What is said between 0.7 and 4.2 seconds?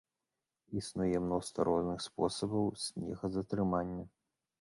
Існуе мноства розных спосабаў снегазатрымання.